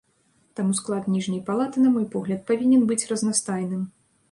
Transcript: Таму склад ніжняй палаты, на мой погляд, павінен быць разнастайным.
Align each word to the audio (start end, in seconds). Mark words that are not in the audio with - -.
Таму 0.59 0.71
склад 0.79 1.09
ніжняй 1.15 1.43
палаты, 1.51 1.85
на 1.85 1.93
мой 1.97 2.09
погляд, 2.17 2.43
павінен 2.49 2.89
быць 2.93 3.01
разнастайным. 3.13 3.89